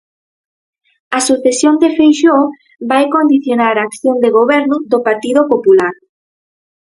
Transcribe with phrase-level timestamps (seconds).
[1.17, 2.45] A sucesión de Feixóo
[2.91, 5.95] vai condicionar a acción de goberno do Partido Popular.